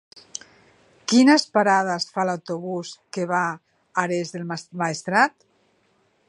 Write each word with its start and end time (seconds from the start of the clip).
Quines 1.11 1.43
parades 1.57 2.07
fa 2.15 2.25
l'autobús 2.29 2.95
que 3.19 3.27
va 3.33 3.43
a 3.51 3.61
Ares 4.05 4.33
del 4.37 4.49
Maestrat? 4.57 5.39